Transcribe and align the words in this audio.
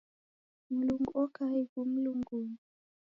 Mlungu 0.73 1.09
oka 1.23 1.43
aighu 1.51 1.79
mlungunyi. 1.91 2.57